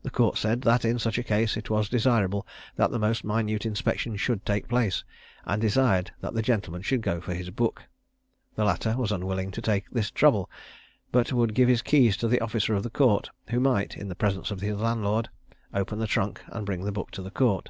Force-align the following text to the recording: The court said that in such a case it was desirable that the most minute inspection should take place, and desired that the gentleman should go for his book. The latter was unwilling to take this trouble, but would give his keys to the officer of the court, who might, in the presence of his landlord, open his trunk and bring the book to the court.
The 0.00 0.08
court 0.08 0.38
said 0.38 0.62
that 0.62 0.86
in 0.86 0.98
such 0.98 1.18
a 1.18 1.22
case 1.22 1.54
it 1.54 1.68
was 1.68 1.90
desirable 1.90 2.46
that 2.76 2.90
the 2.90 2.98
most 2.98 3.22
minute 3.22 3.66
inspection 3.66 4.16
should 4.16 4.46
take 4.46 4.66
place, 4.66 5.04
and 5.44 5.60
desired 5.60 6.10
that 6.22 6.32
the 6.32 6.40
gentleman 6.40 6.80
should 6.80 7.02
go 7.02 7.20
for 7.20 7.34
his 7.34 7.50
book. 7.50 7.82
The 8.54 8.64
latter 8.64 8.96
was 8.96 9.12
unwilling 9.12 9.50
to 9.50 9.60
take 9.60 9.90
this 9.90 10.10
trouble, 10.10 10.48
but 11.12 11.34
would 11.34 11.52
give 11.52 11.68
his 11.68 11.82
keys 11.82 12.16
to 12.16 12.28
the 12.28 12.40
officer 12.40 12.74
of 12.74 12.82
the 12.82 12.88
court, 12.88 13.28
who 13.50 13.60
might, 13.60 13.94
in 13.94 14.08
the 14.08 14.14
presence 14.16 14.50
of 14.50 14.62
his 14.62 14.78
landlord, 14.78 15.28
open 15.74 16.00
his 16.00 16.08
trunk 16.08 16.40
and 16.46 16.64
bring 16.64 16.84
the 16.86 16.90
book 16.90 17.10
to 17.10 17.20
the 17.22 17.30
court. 17.30 17.68